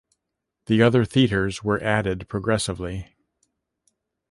The 0.65 0.81
other 0.81 1.05
theatres 1.05 1.63
were 1.63 1.79
added 1.79 2.27
progressively. 2.27 3.15